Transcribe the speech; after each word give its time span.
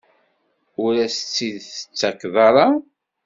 Ur 0.83 0.93
as-tt-id-tettakeḍ 1.05 2.35
ara? 2.47 2.67